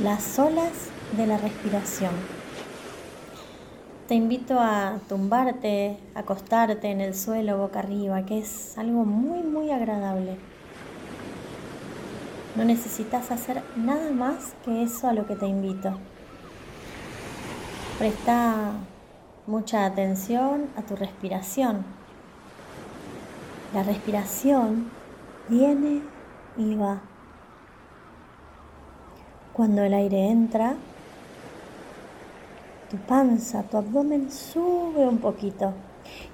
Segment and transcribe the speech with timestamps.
[0.00, 0.72] las olas
[1.16, 2.12] de la respiración.
[4.06, 9.70] Te invito a tumbarte, acostarte en el suelo boca arriba, que es algo muy, muy
[9.70, 10.36] agradable.
[12.54, 15.98] No necesitas hacer nada más que eso a lo que te invito.
[17.98, 18.72] Presta
[19.46, 21.84] mucha atención a tu respiración.
[23.74, 24.90] La respiración
[25.48, 26.02] viene
[26.56, 27.00] y va.
[29.58, 30.76] Cuando el aire entra,
[32.88, 35.72] tu panza, tu abdomen sube un poquito.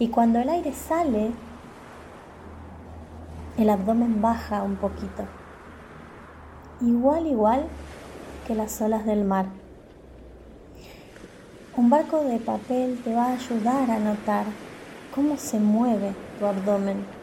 [0.00, 1.30] Y cuando el aire sale,
[3.56, 5.22] el abdomen baja un poquito.
[6.80, 7.66] Igual, igual
[8.44, 9.46] que las olas del mar.
[11.76, 14.46] Un barco de papel te va a ayudar a notar
[15.14, 17.21] cómo se mueve tu abdomen.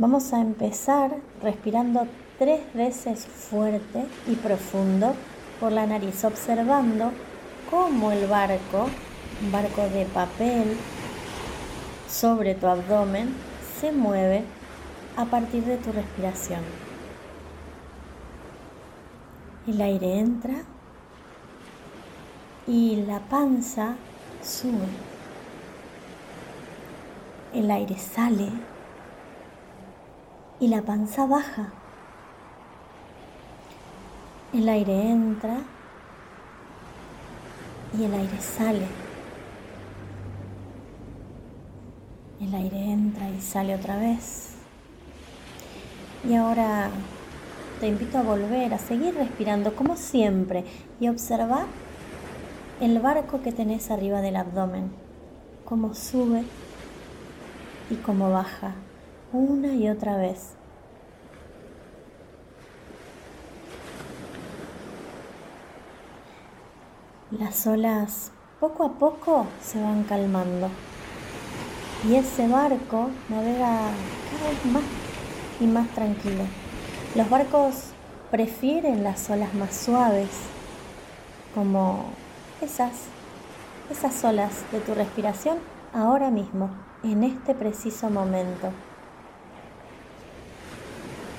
[0.00, 2.06] Vamos a empezar respirando
[2.38, 5.12] tres veces fuerte y profundo
[5.58, 7.10] por la nariz, observando
[7.68, 8.88] cómo el barco,
[9.42, 10.76] un barco de papel,
[12.08, 13.34] sobre tu abdomen,
[13.80, 14.44] se mueve
[15.16, 16.60] a partir de tu respiración.
[19.66, 20.62] El aire entra
[22.68, 23.96] y la panza
[24.44, 24.86] sube.
[27.52, 28.77] El aire sale
[30.60, 31.68] y la panza baja.
[34.52, 35.58] El aire entra
[37.96, 38.86] y el aire sale.
[42.40, 44.54] El aire entra y sale otra vez.
[46.28, 46.90] Y ahora
[47.80, 50.64] te invito a volver, a seguir respirando como siempre
[50.98, 51.66] y observar
[52.80, 54.90] el barco que tenés arriba del abdomen,
[55.64, 56.42] cómo sube
[57.90, 58.74] y cómo baja
[59.32, 60.54] una y otra vez.
[67.30, 70.70] Las olas poco a poco se van calmando
[72.08, 73.90] y ese barco navega
[74.30, 74.82] cada vez más
[75.60, 76.44] y más tranquilo.
[77.14, 77.90] Los barcos
[78.30, 80.30] prefieren las olas más suaves,
[81.54, 82.04] como
[82.60, 82.92] esas,
[83.90, 85.58] esas olas de tu respiración
[85.92, 86.70] ahora mismo,
[87.02, 88.70] en este preciso momento.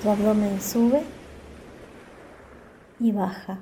[0.02, 1.02] Tu abdomen sube
[2.98, 3.58] y baja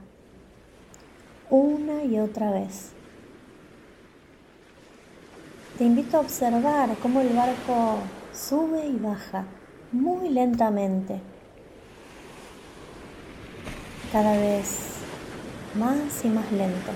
[1.51, 2.91] una y otra vez.
[5.79, 7.99] Te invito a observar cómo el barco
[8.33, 9.47] sube y baja
[9.91, 11.21] muy lentamente,
[14.13, 14.99] cada vez
[15.75, 16.93] más y más lento.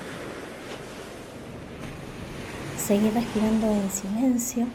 [2.79, 4.67] Seguir respirando en silencio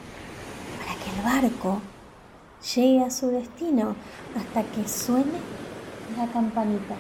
[0.80, 1.82] para que el barco
[2.62, 3.96] llegue a su destino
[4.36, 5.40] hasta que suene
[6.18, 6.96] la campanita.